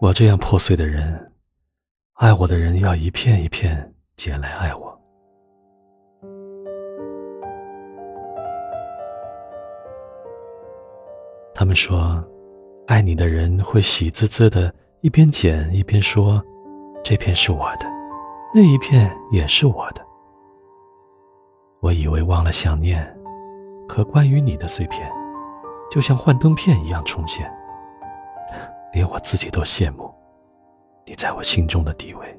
[0.00, 1.32] 我这样破碎的人，
[2.14, 4.96] 爱我的人要一片一片捡来爱我。
[11.52, 12.24] 他们说，
[12.86, 16.40] 爱你的人会喜滋滋的，一边捡一边说
[17.02, 17.86] ：“这片是我的，
[18.54, 20.06] 那一片也是我的。”
[21.82, 23.04] 我以为忘了想念，
[23.88, 25.10] 可关于你的碎片，
[25.90, 27.52] 就像幻灯片一样重现，
[28.92, 30.12] 连我自己都羡慕
[31.04, 32.38] 你在我心中的地位。